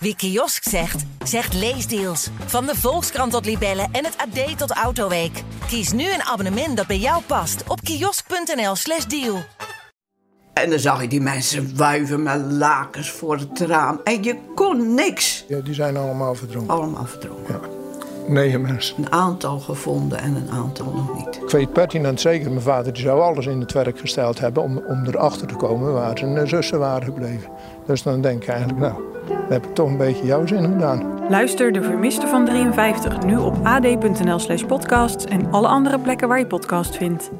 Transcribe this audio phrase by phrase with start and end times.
[0.00, 2.30] Wie kiosk zegt, zegt leesdeals.
[2.46, 5.42] Van de Volkskrant tot Libellen en het AD tot Autoweek.
[5.66, 9.38] Kies nu een abonnement dat bij jou past op kiosk.nl/slash deal.
[10.52, 14.00] En dan zag je die mensen wuiven met lakens voor het raam.
[14.04, 15.44] En je kon niks.
[15.48, 16.74] Ja, die zijn allemaal verdronken.
[16.74, 17.60] Allemaal verdronken.
[17.60, 17.60] Ja.
[18.28, 18.96] Negen mensen.
[18.98, 21.36] Een aantal gevonden en een aantal nog niet.
[21.42, 24.82] Ik weet pertinent zeker, mijn vader die zou alles in het werk gesteld hebben om,
[24.86, 27.50] om erachter te komen waar zijn zussen waren gebleven.
[27.86, 29.02] Dus dan denk ik eigenlijk, nou,
[29.48, 31.28] dan heb ik toch een beetje jouw zin gedaan.
[31.28, 36.38] Luister De Vermiste van 53 nu op ad.nl slash podcasts en alle andere plekken waar
[36.38, 37.30] je podcast vindt.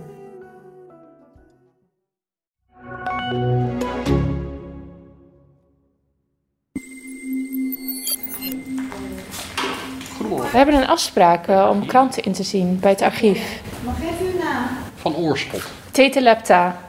[10.51, 13.63] We hebben een afspraak eh, om kranten in te zien bij het archief.
[13.85, 14.67] Mag even uw naam?
[14.95, 15.63] Van Oorschot.
[15.91, 16.81] Tete Lepta.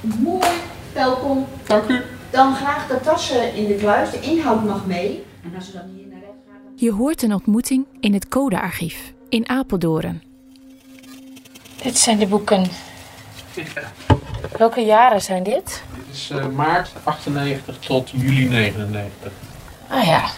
[0.00, 0.48] Mooi,
[0.92, 1.46] welkom.
[1.66, 2.00] Dank u.
[2.32, 4.10] Dan graag de tassen in de kluis.
[4.10, 5.24] De inhoud mag mee.
[5.44, 6.62] En als u dan hier naar rechts gaat...
[6.64, 6.72] Dan...
[6.74, 10.22] Je hoort een ontmoeting in het codearchief in Apeldoorn.
[11.82, 12.66] Dit zijn de boeken.
[14.58, 15.82] Welke jaren zijn dit?
[15.96, 19.32] Dit is uh, maart 98 tot juli 99.
[19.88, 20.30] Ah ja.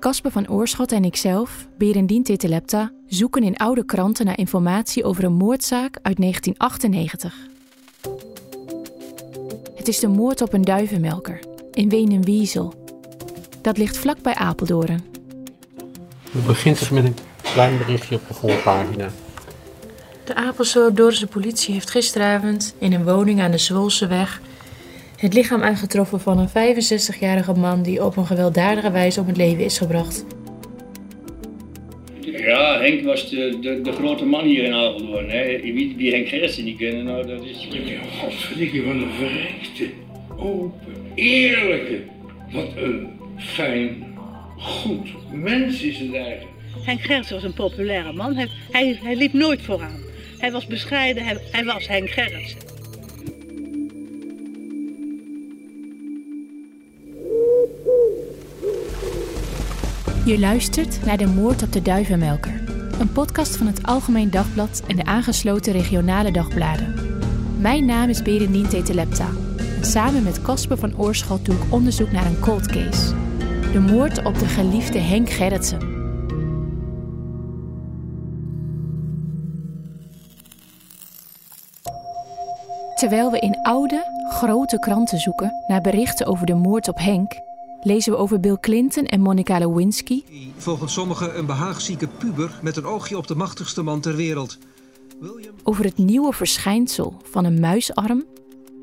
[0.00, 5.32] Casper van Oorschot en ikzelf, Berendien Tetelepta, zoeken in oude kranten naar informatie over een
[5.32, 7.52] moordzaak uit 1998.
[9.84, 11.38] Het is de moord op een duivenmelker
[11.72, 12.74] in Wenenwiesel.
[13.60, 15.04] Dat ligt vlakbij Apeldoorn.
[16.32, 19.08] We begint het met een klein berichtje op de voorpagina.
[20.24, 24.40] De Apeldoornse politie heeft gisteravond in een woning aan de Zwolseweg
[25.16, 29.64] het lichaam aangetroffen van een 65-jarige man die op een gewelddadige wijze om het leven
[29.64, 30.24] is gebracht.
[32.44, 35.30] Ja, Henk was de, de, de grote man hier in Apeldoorn.
[35.30, 35.60] Hè.
[35.60, 37.68] Wie, wie Henk Gerritsen niet kennen, nou dat is...
[38.20, 39.88] Godverdikke van een verrekte,
[40.36, 42.02] open, eerlijke.
[42.52, 44.16] Wat een fijn,
[44.58, 46.52] goed mens is het eigenlijk.
[46.84, 48.36] Henk Gerritsen was een populaire man.
[48.36, 50.00] Hij, hij, hij liep nooit vooraan.
[50.38, 52.73] Hij was bescheiden, hij, hij was Henk Gerritsen.
[60.24, 62.62] Je luistert naar De Moord op de Duivenmelker.
[63.00, 66.94] Een podcast van het Algemeen Dagblad en de aangesloten regionale dagbladen.
[67.58, 69.28] Mijn naam is Berendien Tetelepta.
[69.76, 73.14] En samen met Casper van Oorschot doe ik onderzoek naar een cold case.
[73.72, 75.78] De moord op de geliefde Henk Gerritsen.
[82.94, 87.40] Terwijl we in oude, grote kranten zoeken naar berichten over de moord op Henk,
[87.84, 90.22] lezen we over Bill Clinton en Monica Lewinsky.
[90.56, 94.58] Volgens sommigen een behaagzieke puber met een oogje op de machtigste man ter wereld.
[95.20, 95.54] William...
[95.62, 98.24] Over het nieuwe verschijnsel van een muisarm.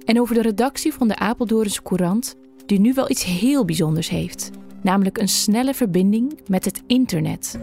[0.05, 2.35] En over de redactie van de Apeldoornse Courant,
[2.65, 4.49] die nu wel iets heel bijzonders heeft.
[4.81, 7.59] Namelijk een snelle verbinding met het internet.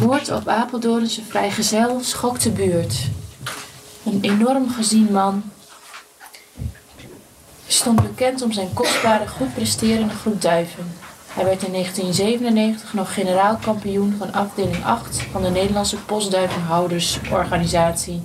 [0.00, 3.10] Moord op Apeldoornse vrijgezel schokt de buurt.
[4.04, 5.42] Een enorm gezien man
[7.72, 10.92] stond bekend om zijn kostbare, goed presterende groep duiven.
[11.28, 18.22] Hij werd in 1997 nog generaal kampioen van afdeling 8 van de Nederlandse Postduivenhoudersorganisatie.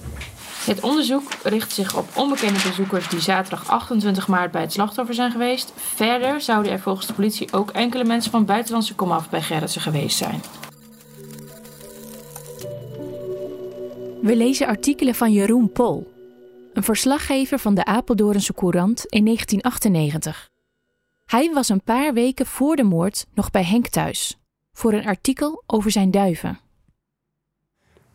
[0.65, 5.31] Het onderzoek richt zich op onbekende bezoekers die zaterdag 28 maart bij het slachtoffer zijn
[5.31, 5.73] geweest.
[5.75, 10.17] Verder zouden er volgens de politie ook enkele mensen van buitenlandse komaf bij Gerritsen geweest
[10.17, 10.41] zijn.
[14.21, 16.16] We lezen artikelen van Jeroen Pol,
[16.77, 20.49] een verslaggever van de Apeldoornse Courant in 1998.
[21.25, 24.37] Hij was een paar weken voor de moord nog bij Henk thuis
[24.73, 26.59] voor een artikel over zijn duiven.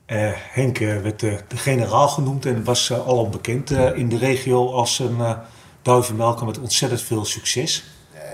[0.07, 4.73] Uh, Henk uh, werd uh, de generaal genoemd en was al bekend in de regio
[4.73, 5.37] als een
[5.83, 7.85] duivenmelker met ontzettend veel succes.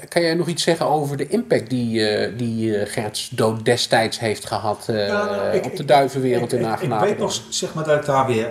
[0.09, 4.85] Kan jij nog iets zeggen over de impact die, die Gerts dood destijds heeft gehad
[4.89, 7.03] nou, ik, op de duivenwereld ik, in Hagenaar?
[7.03, 8.49] Ik weet nog zeg maar, dat ik daar weer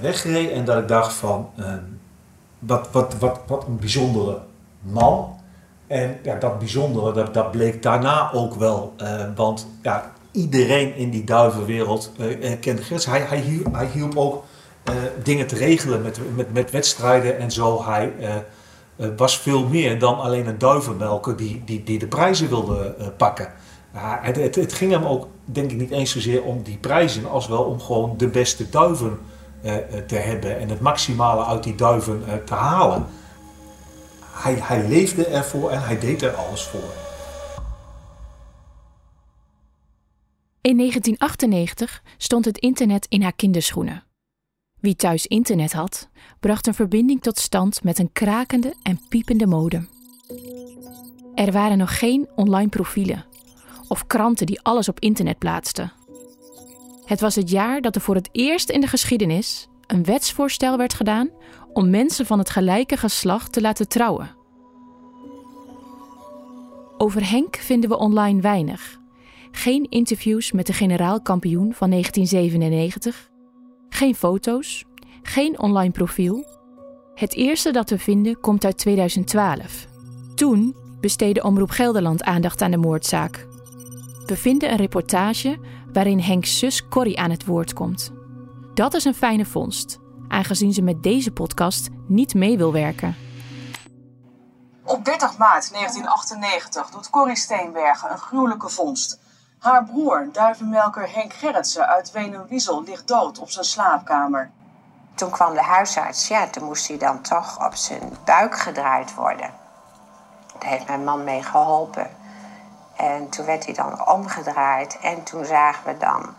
[0.00, 1.50] wegreed en dat ik dacht van
[2.66, 4.38] wat, wat, wat, wat een bijzondere
[4.80, 5.40] man.
[5.86, 8.94] En ja, dat bijzondere, dat, dat bleek daarna ook wel.
[9.02, 13.06] Uh, want ja, iedereen in die duivenwereld uh, kende Gerts.
[13.06, 14.44] Hij, hij, hielp, hij hielp ook
[14.88, 17.84] uh, dingen te regelen met, met, met wedstrijden en zo.
[17.84, 18.12] Hij
[19.16, 23.52] was veel meer dan alleen een duivenmelker die, die, die de prijzen wilde pakken.
[23.92, 27.46] Het, het, het, ging hem ook, denk ik, niet eens zozeer om die prijzen, als
[27.46, 29.18] wel om gewoon de beste duiven
[30.06, 33.06] te hebben en het maximale uit die duiven te halen.
[34.20, 36.92] Hij, hij leefde ervoor en hij deed er alles voor.
[40.60, 44.02] In 1998 stond het internet in haar kinderschoenen.
[44.84, 46.08] Wie thuis internet had,
[46.40, 49.88] bracht een verbinding tot stand met een krakende en piepende modem.
[51.34, 53.24] Er waren nog geen online profielen
[53.88, 55.92] of kranten die alles op internet plaatsten.
[57.04, 60.94] Het was het jaar dat er voor het eerst in de geschiedenis een wetsvoorstel werd
[60.94, 61.30] gedaan
[61.72, 64.36] om mensen van het gelijke geslacht te laten trouwen.
[66.98, 69.00] Over Henk vinden we online weinig.
[69.50, 73.32] Geen interviews met de generaal kampioen van 1997,
[73.94, 74.84] geen foto's,
[75.22, 76.44] geen online profiel.
[77.14, 79.86] Het eerste dat we vinden komt uit 2012.
[80.34, 83.46] Toen besteedde Omroep Gelderland aandacht aan de moordzaak.
[84.26, 85.58] We vinden een reportage
[85.92, 88.12] waarin Henks zus Corrie aan het woord komt.
[88.74, 89.98] Dat is een fijne vondst,
[90.28, 93.16] aangezien ze met deze podcast niet mee wil werken.
[94.84, 99.18] Op 30 maart 1998 doet Corrie Steenbergen een gruwelijke vondst.
[99.64, 104.50] Haar broer, duivenmelker Henk Gerritsen uit Wenum-Wiesel, ligt dood op zijn slaapkamer.
[105.14, 109.50] Toen kwam de huisarts, ja, toen moest hij dan toch op zijn buik gedraaid worden.
[110.58, 112.10] Daar heeft mijn man mee geholpen.
[112.96, 116.34] En toen werd hij dan omgedraaid en toen zagen we dan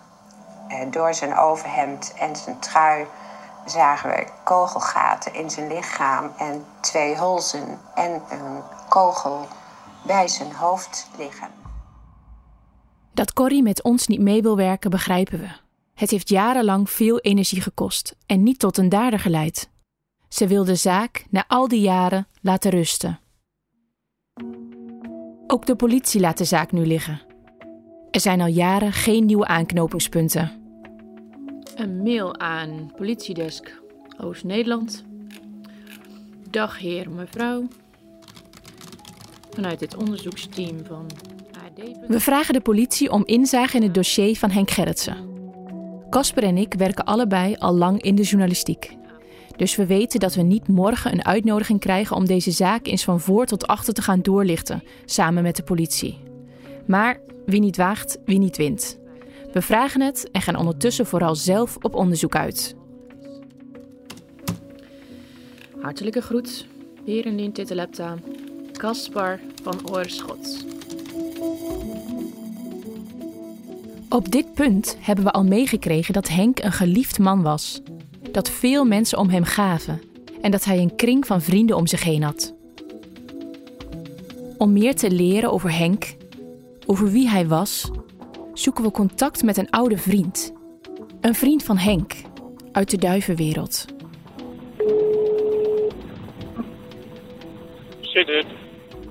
[0.68, 3.08] eh, door zijn overhemd en zijn trui
[3.66, 9.48] zagen we kogelgaten in zijn lichaam en twee hulzen en een kogel
[10.04, 11.65] bij zijn hoofd liggen.
[13.16, 15.48] Dat Corrie met ons niet mee wil werken, begrijpen we.
[15.94, 19.70] Het heeft jarenlang veel energie gekost en niet tot een dader geleid.
[20.30, 23.20] Ze wil de zaak na al die jaren laten rusten.
[25.48, 27.22] Ook de politie laat de zaak nu liggen.
[28.12, 30.52] Er zijn al jaren geen nieuwe aanknopingspunten.
[31.76, 33.82] Een mail aan politiedesk
[34.18, 35.04] Oost-Nederland.
[36.50, 37.68] Dag heer mevrouw.
[39.50, 41.35] Vanuit het onderzoeksteam van.
[42.08, 45.18] We vragen de politie om inzage in het dossier van Henk Gerritsen.
[46.10, 48.98] Casper en ik werken allebei al lang in de journalistiek.
[49.56, 53.20] Dus we weten dat we niet morgen een uitnodiging krijgen om deze zaak eens van
[53.20, 56.18] voor tot achter te gaan doorlichten, samen met de politie.
[56.88, 59.00] Maar wie niet waagt, wie niet wint.
[59.54, 62.76] We vragen het en gaan ondertussen vooral zelf op onderzoek uit.
[65.82, 66.68] Hartelijke groet,
[67.06, 68.16] Berendien Titelepta,
[68.72, 70.75] Caspar van Oorschot.
[74.10, 77.82] Op dit punt hebben we al meegekregen dat Henk een geliefd man was.
[78.32, 80.02] Dat veel mensen om hem gaven
[80.42, 82.54] en dat hij een kring van vrienden om zich heen had.
[84.58, 86.16] Om meer te leren over Henk,
[86.86, 87.92] over wie hij was,
[88.54, 90.54] zoeken we contact met een oude vriend.
[91.22, 92.14] Een vriend van Henk,
[92.72, 93.86] uit de duivenwereld.
[98.02, 98.48] Sittert.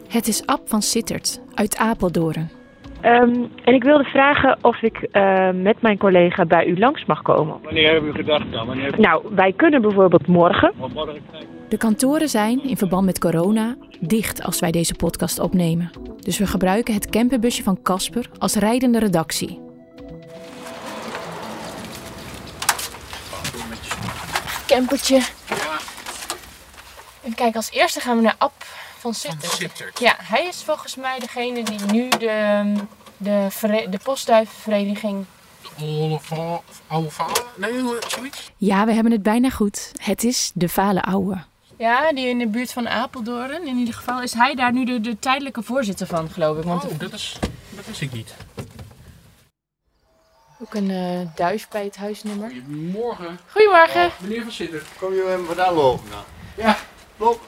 [0.09, 2.51] Het is Ab van Sittert, uit Apeldoorn.
[3.05, 7.23] Um, en ik wilde vragen of ik uh, met mijn collega bij u langs mag
[7.23, 7.57] komen.
[7.63, 8.67] Wanneer hebben u gedacht dan?
[8.67, 9.01] Wanneer...
[9.01, 10.73] Nou, wij kunnen bijvoorbeeld morgen.
[10.77, 11.23] morgen
[11.69, 15.91] De kantoren zijn, in verband met corona, dicht als wij deze podcast opnemen.
[16.19, 19.61] Dus we gebruiken het camperbusje van Casper als rijdende redactie.
[24.67, 25.21] Campertje.
[27.25, 28.53] En kijk, als eerste gaan we naar Ab
[29.05, 29.45] van Sittert.
[29.47, 29.99] Van Sittert.
[29.99, 32.73] Ja, hij is volgens mij degene die nu de,
[33.17, 33.49] de,
[33.91, 35.25] de postduivenvereniging...
[35.81, 37.45] Oude va- oude vader?
[37.57, 37.73] Nee,
[38.09, 38.51] zoiets?
[38.57, 39.93] Ja, we hebben het bijna goed.
[40.03, 41.43] Het is de Vale Ouwe.
[41.79, 43.67] Ja, die in de buurt van Apeldoorn.
[43.67, 46.65] In ieder geval is hij daar nu de, de tijdelijke voorzitter van, geloof ik.
[46.65, 47.37] Want Oh, dat is,
[47.71, 48.35] dat wist ik niet.
[50.61, 52.51] ook een eh, duif bij het huisnummer.
[52.51, 53.39] Goedemorgen.
[53.51, 54.11] Goedemorgen.
[54.21, 54.87] Meneer Van Sittert.
[54.99, 56.09] Kom je hem vandaan lopen?
[56.11, 56.23] Nou.
[56.57, 56.77] Ja.
[57.17, 57.41] Loop.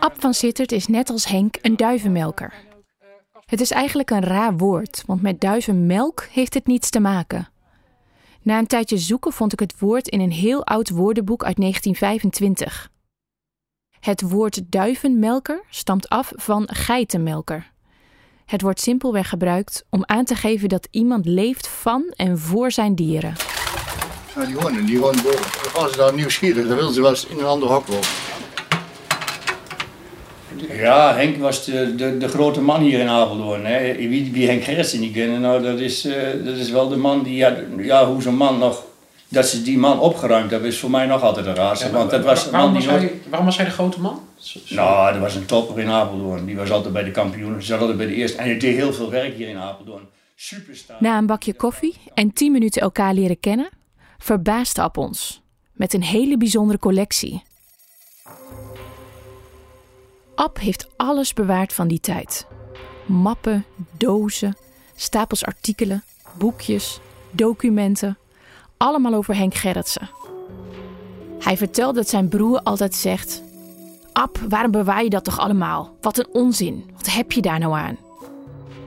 [0.00, 2.54] Ab van Sittert is net als Henk een duivenmelker.
[3.46, 7.48] Het is eigenlijk een raar woord, want met duivenmelk heeft het niets te maken.
[8.42, 12.90] Na een tijdje zoeken vond ik het woord in een heel oud woordenboek uit 1925.
[14.00, 17.70] Het woord duivenmelker stamt af van geitenmelker.
[18.44, 22.94] Het wordt simpelweg gebruikt om aan te geven dat iemand leeft van en voor zijn
[22.94, 23.34] dieren.
[24.34, 27.38] Ja, die honden, die honden gaan ze daar nieuwsgierig, dan willen ze wel eens in
[27.38, 28.08] een ander hok lopen.
[30.68, 33.64] Ja, Henk was de, de, de grote man hier in Apeldoorn.
[33.64, 33.96] Hè.
[33.96, 37.22] Wie, wie Henk Gerritsen niet kennen, nou, dat, is, eh, dat is wel de man
[37.22, 38.84] die, ja, ja, hoe zo'n man nog,
[39.28, 41.86] dat ze die man opgeruimd hebben, is voor mij nog altijd een raarste.
[41.86, 43.02] Ja, want dat was een waarom, man was nooit...
[43.02, 44.20] hij, waarom was hij de grote man?
[44.68, 46.44] Nou, dat was een topper in Apeldoorn.
[46.44, 48.38] Die was altijd bij de kampioenen, zat altijd bij de eerste.
[48.38, 50.08] En hij deed heel veel werk hier in Apeldoorn.
[50.34, 50.96] Superstar.
[51.00, 53.68] Na een bakje koffie en 10 minuten elkaar leren kennen,
[54.18, 55.42] verbaasde Ab ons
[55.72, 57.42] met een hele bijzondere collectie.
[60.34, 62.46] Ab heeft alles bewaard van die tijd:
[63.06, 63.64] mappen,
[63.96, 64.56] dozen,
[64.94, 66.04] stapels artikelen,
[66.38, 68.18] boekjes, documenten,
[68.76, 70.10] allemaal over Henk Gerritsen.
[71.38, 73.42] Hij vertelt dat zijn broer altijd zegt:
[74.12, 75.96] Ab, waarom bewaar je dat toch allemaal?
[76.00, 76.90] Wat een onzin.
[76.96, 77.98] Wat heb je daar nou aan?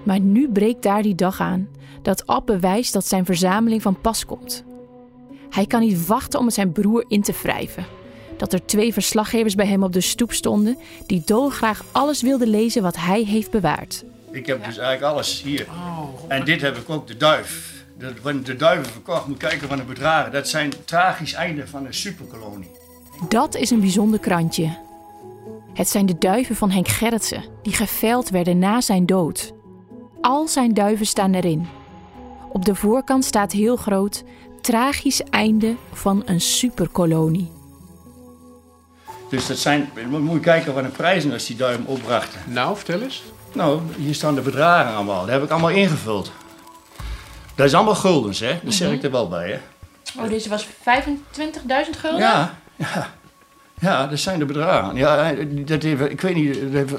[0.03, 1.67] Maar nu breekt daar die dag aan
[2.01, 4.63] dat Ab bewijst dat zijn verzameling van pas komt.
[5.49, 7.85] Hij kan niet wachten om het zijn broer in te wrijven.
[8.37, 12.81] Dat er twee verslaggevers bij hem op de stoep stonden die dolgraag alles wilden lezen
[12.81, 14.03] wat hij heeft bewaard.
[14.31, 15.67] Ik heb dus eigenlijk alles hier.
[16.27, 17.73] En dit heb ik ook, de duif.
[17.97, 20.31] De, wanneer de duiven verkocht, moet kijken van de bedragen.
[20.31, 22.71] Dat zijn tragisch einde van een superkolonie.
[23.29, 24.77] Dat is een bijzonder krantje.
[25.73, 29.53] Het zijn de duiven van Henk Gerritsen, die geveld werden na zijn dood.
[30.21, 31.67] Al zijn duiven staan erin.
[32.51, 34.23] Op de voorkant staat heel groot:
[34.61, 37.51] tragisch einde van een superkolonie.
[39.29, 42.39] Dus dat zijn, moet je kijken wat een prijzen als die duiven opbrachten.
[42.45, 43.23] Nou, vertel eens.
[43.53, 45.21] Nou, hier staan de bedragen allemaal.
[45.21, 46.31] Dat heb ik allemaal ingevuld.
[47.55, 48.59] Dat is allemaal guldens, hè?
[48.63, 49.59] Dat zeg ik er wel bij, hè?
[50.21, 50.71] Oh, deze was 25.000
[51.97, 52.19] gulden?
[52.19, 53.13] Ja, ja.
[53.79, 54.95] Ja, dat zijn de bedragen.
[54.95, 55.33] Ja,
[55.65, 56.93] dat heeft, ik weet niet, dat heeft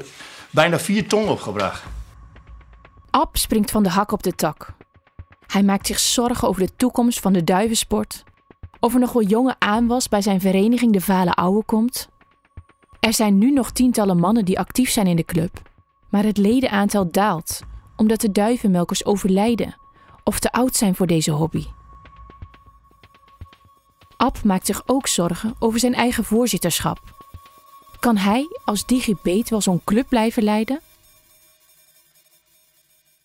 [0.49, 1.83] bijna 4 ton opgebracht.
[3.09, 4.73] Ab springt van de hak op de tak.
[5.47, 8.23] Hij maakt zich zorgen over de toekomst van de duivensport.
[8.79, 12.09] Of er nog wel jonge aanwas bij zijn vereniging De Vale Ouwe komt.
[12.99, 15.61] Er zijn nu nog tientallen mannen die actief zijn in de club.
[16.09, 17.61] Maar het ledenaantal daalt
[17.95, 19.75] omdat de duivenmelkers overlijden
[20.23, 21.65] of te oud zijn voor deze hobby.
[24.17, 26.99] Ab maakt zich ook zorgen over zijn eigen voorzitterschap.
[27.99, 30.81] Kan hij als digibeet wel zo'n club blijven leiden?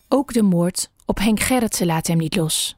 [0.09, 2.77] Ook de moord op Henk Gerritsen laat hem niet los.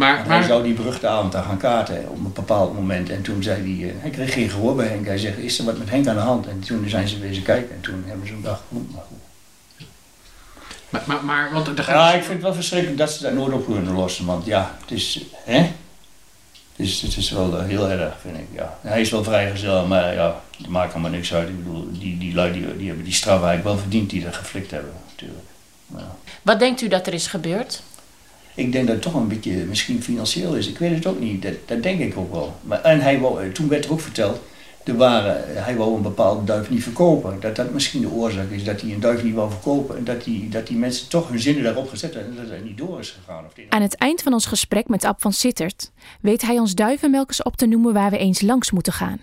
[0.00, 3.10] Maar, Hij zou die beruchte daar gaan kaarten op een bepaald moment.
[3.10, 5.06] En toen zei hij, uh, hij kreeg geen gehoor bij Henk.
[5.06, 6.46] Hij zegt, is er wat met Henk aan de hand?
[6.46, 7.74] En toen zijn ze wezen kijken.
[7.74, 9.86] En toen hebben ze een dag goed, maar goed.
[10.88, 13.52] Maar, maar, maar want er Ja, ik vind het wel verschrikkelijk dat ze dat nooit
[13.52, 14.26] op kunnen lossen.
[14.26, 15.58] Want ja, het is, hè?
[16.76, 18.78] Het is, het is wel heel erg, vind ik, ja.
[18.80, 21.48] Hij is wel vrijgezel, maar ja, dat maakt allemaal niks uit.
[21.48, 24.34] Ik bedoel, die, die lui die, die hebben die straf eigenlijk wel verdiend die er
[24.34, 25.48] geflikt hebben, natuurlijk.
[25.96, 26.16] Ja.
[26.42, 27.82] Wat denkt u dat er is gebeurd?
[28.54, 30.68] Ik denk dat het toch een beetje misschien financieel is.
[30.68, 31.42] Ik weet het ook niet.
[31.42, 32.54] Dat, dat denk ik ook wel.
[32.62, 34.40] Maar, en hij wou, toen werd er ook verteld,
[34.84, 37.40] er waren, hij wou een bepaalde duif niet verkopen.
[37.40, 39.96] Dat dat misschien de oorzaak is dat hij een duif niet wou verkopen.
[39.96, 42.64] En dat die, dat die mensen toch hun zinnen daarop gezet hebben en dat het
[42.64, 43.44] niet door is gegaan.
[43.44, 45.90] Of Aan het eind van ons gesprek met Ab van Sittert
[46.20, 49.20] weet hij ons duivenmelkers op te noemen waar we eens langs moeten gaan.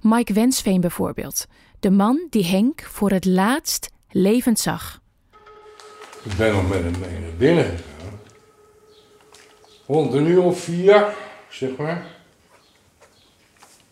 [0.00, 1.46] Mike Wensveen bijvoorbeeld.
[1.80, 5.00] De man die Henk voor het laatst levend zag.
[6.22, 7.95] Ik ben nog met hem mee naar binnen gegaan.
[9.86, 11.14] Rond een uur of vier,
[11.50, 12.06] zeg maar,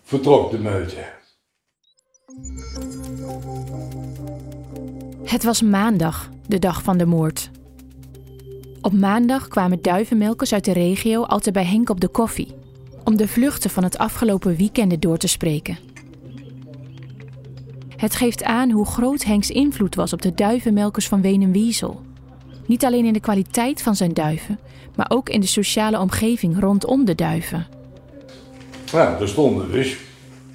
[0.03, 1.05] vertrok de meute.
[5.25, 7.51] Het was maandag, de dag van de moord.
[8.81, 12.55] Op maandag kwamen duivenmelkers uit de regio altijd bij Henk op de koffie.
[13.05, 15.79] Om de vluchten van het afgelopen weekenden door te spreken.
[17.97, 22.04] Het geeft aan hoe groot Henks invloed was op de duivenmelkers van Wenenwiesel.
[22.67, 24.59] Niet alleen in de kwaliteit van zijn duiven,
[24.95, 27.67] maar ook in de sociale omgeving rondom de duiven.
[28.93, 29.97] Nou, er stonden dus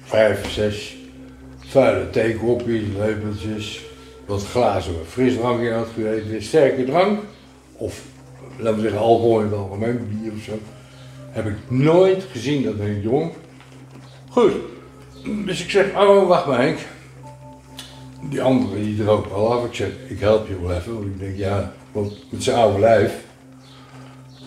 [0.02, 0.96] vijf, zes
[1.58, 3.80] vuile theekopjes, lepeltjes,
[4.26, 7.20] wat glazen waar frisdrank in had gegeten, sterke drank,
[7.72, 8.02] of
[8.56, 10.58] laten we zeggen alcohol in het algemeen, bier of zo.
[11.30, 13.34] Heb ik nooit gezien dat Henk dronk.
[14.28, 14.52] Goed,
[15.46, 16.78] dus ik zeg, oh wacht maar Henk.
[18.20, 19.64] Die andere die er ook wel af.
[19.64, 22.78] Ik zeg, ik help je wel even, want ik denk, ja, want met zijn oude
[22.78, 23.12] lijf.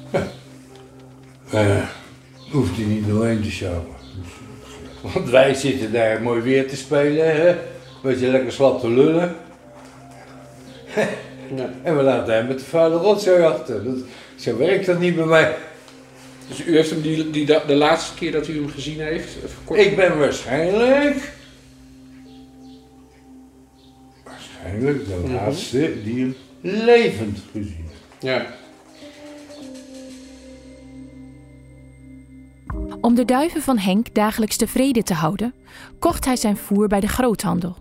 [0.09, 0.27] Ja.
[1.51, 1.87] Eh,
[2.51, 3.85] hoeft hij niet alleen te sjouwen.
[5.01, 7.55] Want wij zitten daar mooi weer te spelen, hè?
[8.01, 9.35] Beetje lekker slap te lullen.
[11.83, 13.83] En we laten hem met de vuile rotzooi achter.
[13.83, 13.95] Dat,
[14.35, 15.55] zo werkt dat niet bij mij.
[16.47, 19.35] Dus u heeft hem die, die, de laatste keer dat u hem gezien heeft?
[19.63, 19.79] Kort...
[19.79, 21.31] Ik ben waarschijnlijk.
[24.79, 27.85] De laatste die hem levend gezien.
[28.19, 28.45] Ja.
[33.01, 35.53] Om de duiven van Henk dagelijks tevreden te houden,
[35.99, 37.75] kocht hij zijn voer bij de groothandel.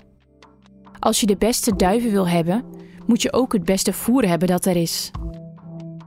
[0.99, 2.65] Als je de beste duiven wil hebben,
[3.07, 5.11] moet je ook het beste voer hebben dat er is.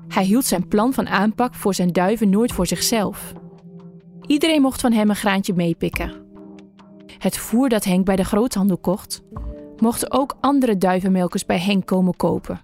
[0.07, 3.33] Hij hield zijn plan van aanpak voor zijn duiven nooit voor zichzelf.
[4.27, 6.13] Iedereen mocht van hem een graantje meepikken.
[7.17, 9.23] Het voer dat Henk bij de groothandel kocht,
[9.81, 12.61] mochten ook andere duivenmelkers bij Henk komen kopen.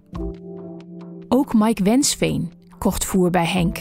[1.28, 3.78] Ook Mike Wensveen kocht voer bij Henk.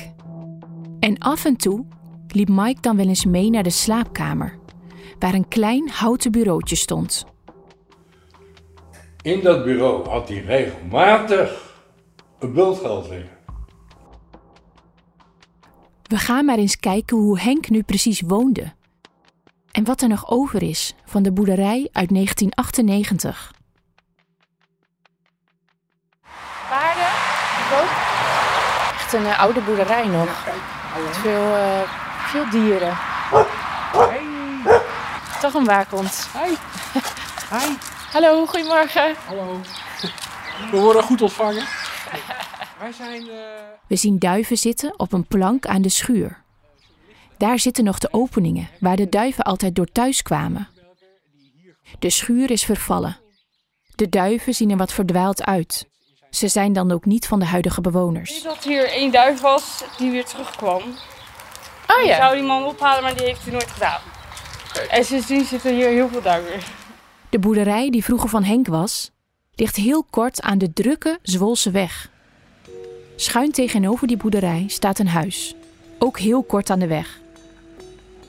[1.01, 1.85] En af en toe
[2.29, 4.59] liep Mike dan wel eens mee naar de slaapkamer,
[5.19, 7.27] waar een klein houten bureautje stond.
[9.23, 11.79] In dat bureau had hij regelmatig
[12.39, 13.39] een bultgeld liggen.
[16.03, 18.73] We gaan maar eens kijken hoe Henk nu precies woonde.
[19.81, 23.53] En wat er nog over is van de boerderij uit 1998.
[26.69, 27.13] Paarden,
[27.81, 27.91] ook.
[28.95, 30.29] Echt een eh, oude boerderij nog.
[31.07, 31.81] Met veel, eh,
[32.27, 32.97] veel dieren.
[35.41, 36.29] Toch een waakhond.
[36.33, 36.55] Hi.
[37.51, 37.75] Hi.
[38.13, 39.15] Hallo, goedemorgen.
[39.27, 39.61] Hallo.
[40.71, 41.65] We worden goed ontvangen.
[42.81, 43.21] Wij zijn...
[43.21, 43.37] eh,
[43.87, 46.43] We zien duiven zitten op een plank aan de schuur.
[47.41, 50.69] Daar zitten nog de openingen waar de duiven altijd door thuis kwamen.
[51.99, 53.17] De schuur is vervallen.
[53.95, 55.89] De duiven zien er wat verdwaald uit.
[56.31, 58.43] Ze zijn dan ook niet van de huidige bewoners.
[58.43, 60.83] dat hier één duif was die weer terugkwam.
[61.87, 62.17] Oh Ik ja.
[62.17, 64.01] zou die man ophalen, maar die heeft hij nooit gedaan.
[64.91, 66.61] En sindsdien zitten hier heel veel duiven.
[67.31, 69.11] De boerderij die vroeger van Henk was,
[69.55, 72.11] ligt heel kort aan de drukke Zwolse weg.
[73.17, 75.55] Schuin tegenover die boerderij staat een huis,
[75.99, 77.19] ook heel kort aan de weg.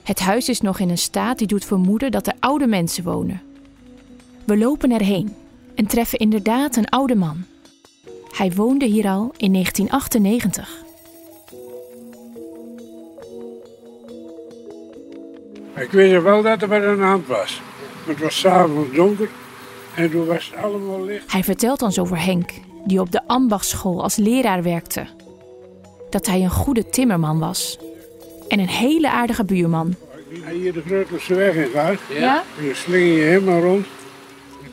[0.03, 3.41] Het huis is nog in een staat die doet vermoeden dat er oude mensen wonen.
[4.45, 5.35] We lopen erheen
[5.75, 7.43] en treffen inderdaad een oude man.
[8.31, 10.83] Hij woonde hier al in 1998.
[15.75, 17.61] Ik weet wel dat er wat aan de hand was.
[18.05, 19.29] Het was s'avonds donker
[19.95, 21.31] en toen was het allemaal licht.
[21.31, 22.51] Hij vertelt ons over Henk,
[22.85, 25.05] die op de ambachtsschool als leraar werkte.
[26.09, 27.79] Dat hij een goede timmerman was.
[28.51, 29.95] En een hele aardige buurman.
[30.51, 31.99] Hier de Greutelse weg in gaat.
[32.09, 32.43] Ja?
[32.73, 33.85] Sling je helemaal rond.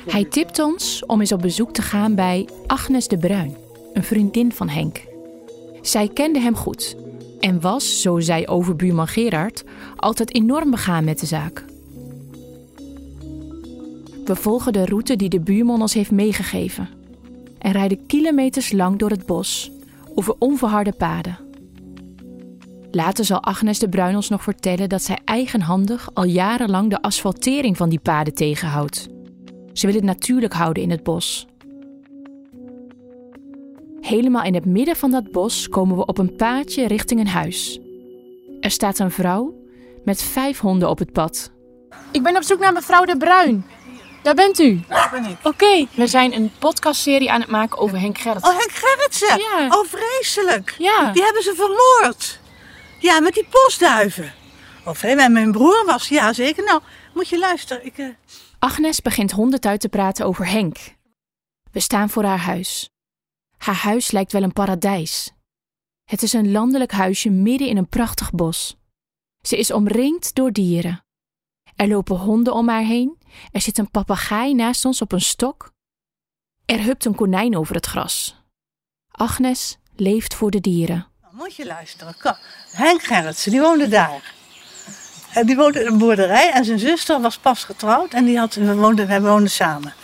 [0.07, 3.57] Hij tipt ons om eens op bezoek te gaan bij Agnes de Bruin,
[3.93, 5.01] een vriendin van Henk.
[5.83, 6.97] Zij kende hem goed
[7.41, 9.65] en was, zo zei overbuurman Gerard,
[9.97, 11.65] altijd enorm begaan met de zaak.
[14.25, 16.89] We volgen de route die de buurman ons heeft meegegeven
[17.59, 19.71] en rijden kilometers lang door het bos
[20.15, 21.48] over onverharde paden.
[22.91, 27.77] Later zal Agnes de Bruin ons nog vertellen dat zij eigenhandig al jarenlang de asfaltering
[27.77, 29.09] van die paden tegenhoudt.
[29.73, 31.47] Ze wil het natuurlijk houden in het bos.
[34.01, 37.81] Helemaal in het midden van dat bos komen we op een paadje richting een huis.
[38.61, 39.55] Er staat een vrouw
[40.05, 41.51] met vijf honden op het pad.
[42.11, 43.67] Ik ben op zoek naar mevrouw de Bruin.
[44.23, 44.81] Daar bent u.
[44.89, 45.37] Daar ben ik.
[45.43, 48.45] Oké, we zijn een podcastserie aan het maken over Henk Gerrit.
[48.45, 49.39] Oh, Henk Gerritsen.
[49.39, 49.67] Ja.
[49.67, 50.75] Oh, vreselijk.
[50.79, 51.13] Ja.
[51.13, 52.41] Die hebben ze vermoord.
[52.99, 54.33] Ja, met die postduiven.
[54.85, 55.21] Oh, vreemd.
[55.21, 56.65] En mijn broer was, ja zeker.
[56.65, 56.83] Nou,
[57.15, 57.87] moet je luisteren.
[57.87, 58.09] Ik, eh,
[58.59, 60.77] Agnes begint honderd te praten over Henk.
[61.73, 62.91] We staan voor haar huis.
[63.57, 65.33] Haar huis lijkt wel een paradijs.
[66.05, 68.77] Het is een landelijk huisje midden in een prachtig bos.
[69.43, 71.05] Ze is omringd door dieren.
[71.77, 73.19] Er lopen honden om haar heen.
[73.53, 75.73] Er zit een papegaai naast ons op een stok.
[76.65, 78.37] Er hupt een konijn over het gras.
[79.11, 81.07] Agnes leeft voor de dieren.
[81.39, 82.15] Moet je luisteren.
[82.71, 84.35] Henk Gerritsen, die woonde daar.
[85.33, 88.55] En die woonde in een boerderij en zijn zuster was pas getrouwd en die had,
[88.55, 89.95] we woonden, wij woonden samen.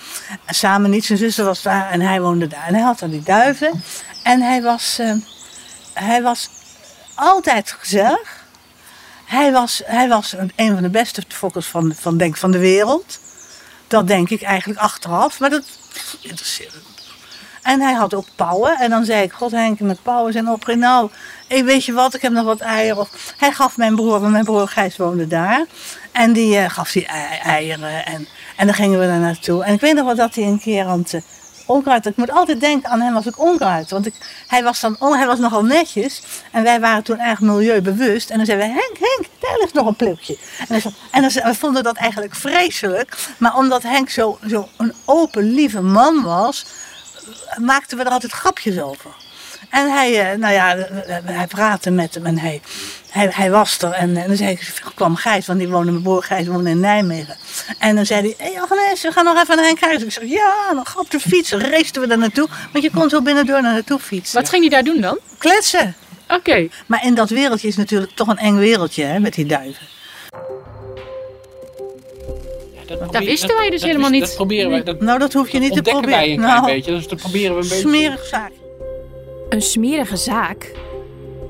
[0.45, 2.67] En samen niet, zijn zuster was daar en hij woonde daar.
[2.67, 3.83] En hij had dan die duiven
[4.23, 5.15] en hij was, eh,
[5.93, 6.49] hij was
[7.15, 8.43] altijd gezellig.
[9.25, 13.19] Hij was, hij was een van de beste fokkers van, van, denk, van de wereld.
[13.87, 15.65] Dat denk ik eigenlijk achteraf, maar dat
[16.21, 17.04] interesseerde me.
[17.65, 18.77] En hij had ook pauwen.
[18.79, 20.81] En dan zei ik, god Henk, met pauwen zijn opgericht.
[20.81, 21.11] Nou,
[21.49, 23.07] hey, weet je wat, ik heb nog wat eieren.
[23.37, 25.65] Hij gaf mijn broer, want mijn broer Gijs woonde daar.
[26.13, 28.05] En die eh, gaf die ei- eieren.
[28.07, 29.65] En, en dan gingen we daar naartoe.
[29.65, 31.21] En ik weet nog wel dat hij een keer aan het eh,
[31.67, 32.07] onkruid...
[32.07, 33.91] Ik moet altijd denken aan hem als ik onkruid.
[33.91, 34.15] Want ik,
[34.47, 36.23] hij, was dan, on- hij was nogal netjes.
[36.53, 38.31] En wij waren toen erg milieubewust.
[38.31, 40.39] En dan zeiden we, Henk, Henk, daar ligt nog een plukje.
[40.69, 43.17] En, en dan, we vonden dat eigenlijk vreselijk.
[43.39, 46.67] Maar omdat Henk zo, zo een open, lieve man was
[47.57, 49.11] maakten we er altijd grapjes over.
[49.71, 50.77] En hij, eh, nou ja,
[51.25, 52.61] hij praatte met hem en hij,
[53.11, 53.91] hij, hij was er.
[53.91, 57.37] En, dan zei ik, kwam Gijs, want die woonde, mijn broer Gijs woonde in Nijmegen.
[57.79, 60.03] En dan zei hij, hé hey Agnes, we gaan nog even naar Henk Gijs.
[60.03, 61.51] Ik zeg, ja, nog op de fiets.
[61.51, 62.49] Dan raceten we daar naartoe.
[62.73, 64.41] Want je kon zo binnendoor naar naartoe fietsen.
[64.41, 65.19] Wat ging hij daar doen dan?
[65.39, 65.95] Kletsen.
[66.29, 66.69] Oké.
[66.87, 69.87] Maar in dat wereldje is natuurlijk toch een eng wereldje, hè, met die duiven.
[73.11, 74.21] Dat wisten wij dus helemaal niet.
[74.21, 74.83] Dat proberen wij.
[74.83, 76.27] Dat nou, dat hoef je niet te ontdekken proberen.
[76.27, 76.91] wij een klein Nou, beetje.
[76.91, 77.89] Dus dat proberen we een beetje.
[77.89, 78.53] Smerig zaak.
[79.49, 80.73] Een smerige zaak?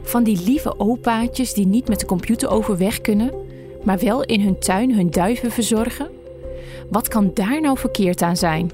[0.02, 3.32] Van die lieve opaatjes die niet met de computer overweg kunnen,
[3.82, 6.08] maar wel in hun tuin hun duiven verzorgen?
[6.88, 8.70] Wat kan daar nou verkeerd aan zijn?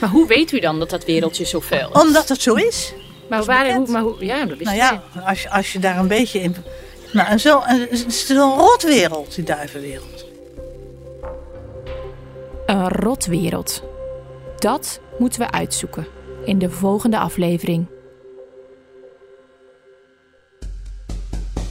[0.00, 2.02] Maar hoe weet u dan dat dat wereldje zo fel is?
[2.02, 2.92] Omdat het zo is.
[3.28, 5.78] Maar, waar, hoe, maar hoe, ja, dat wist Nou ik ja, als je, als je
[5.78, 6.56] daar een beetje in.
[7.12, 10.26] Nou, en zo, en het is een rotwereld, die duivenwereld.
[12.68, 13.82] Een rotwereld.
[14.56, 16.06] Dat moeten we uitzoeken
[16.44, 17.86] in de volgende aflevering.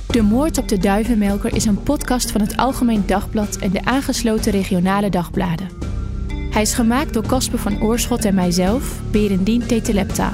[0.07, 4.51] De Moord op de Duivenmelker is een podcast van het Algemeen Dagblad en de aangesloten
[4.51, 5.69] regionale dagbladen.
[6.49, 10.33] Hij is gemaakt door Casper van Oorschot en mijzelf, Berendien Tetelepta.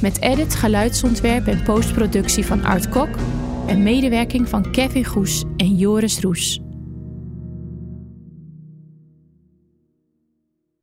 [0.00, 3.16] Met edit, geluidsontwerp en postproductie van Art Kok
[3.66, 6.60] en medewerking van Kevin Goes en Joris Roes.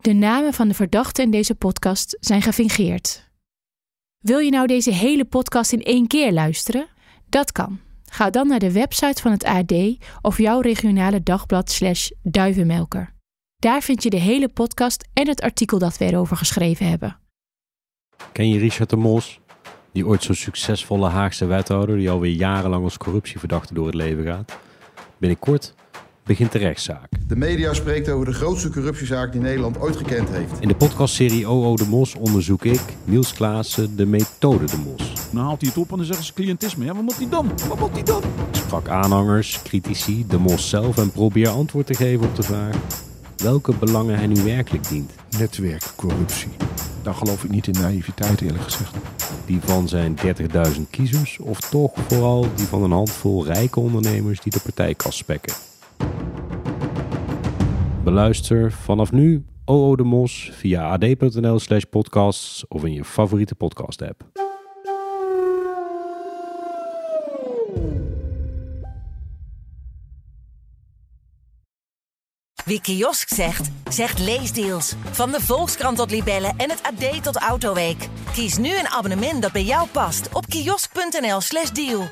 [0.06, 3.30] De namen van de verdachten in deze podcast zijn gefingeerd.
[4.20, 6.88] Wil je nou deze hele podcast in één keer luisteren?
[7.30, 7.80] Dat kan.
[8.06, 9.74] Ga dan naar de website van het AD
[10.22, 13.14] of jouw regionale dagblad slash duivenmelker.
[13.56, 17.20] Daar vind je de hele podcast en het artikel dat we erover geschreven hebben.
[18.32, 19.40] Ken je Richard de Mos?
[19.92, 24.58] Die ooit zo'n succesvolle Haagse wethouder die alweer jarenlang als corruptieverdachte door het leven gaat.
[25.18, 25.74] Binnenkort
[26.26, 27.10] begint de rechtszaak.
[27.28, 30.52] De media spreekt over de grootste corruptiezaak die Nederland ooit gekend heeft.
[30.60, 35.14] In de podcastserie OO de Mos onderzoek ik, Niels Klaassen, de methode de Mos.
[35.32, 36.86] Dan haalt hij het op en dan zeggen ze cliëntisme.
[36.86, 37.52] Ja, wat moet hij dan?
[37.68, 38.22] Wat moet hij dan?
[38.52, 42.76] Ik sprak aanhangers, critici, de Mos zelf en probeer antwoord te geven op de vraag
[43.38, 45.12] welke belangen hij nu werkelijk dient.
[45.38, 46.50] Netwerkcorruptie.
[47.04, 48.96] Daar geloof ik niet in naïviteit eerlijk gezegd.
[49.46, 50.18] Die van zijn
[50.76, 55.54] 30.000 kiezers of toch vooral die van een handvol rijke ondernemers die de partijkast spekken.
[58.06, 64.02] Beluister vanaf nu OO de Mos via ad.nl slash podcasts of in je favoriete podcast
[64.02, 64.24] app.
[72.66, 74.96] Wie kiosk zegt, zegt leesdeals.
[75.12, 78.08] Van de Volkskrant tot Libellen en het AD tot Autoweek.
[78.34, 82.04] Kies nu een abonnement dat bij jou past op kiosk.nl/slash deal.